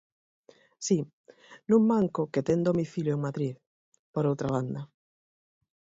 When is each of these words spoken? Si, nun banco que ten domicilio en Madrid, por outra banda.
Si, 0.87 0.97
nun 1.69 1.83
banco 1.91 2.21
que 2.33 2.41
ten 2.47 2.59
domicilio 2.69 3.11
en 3.15 3.23
Madrid, 3.27 3.53
por 4.13 4.23
outra 4.31 4.49
banda. 4.55 4.81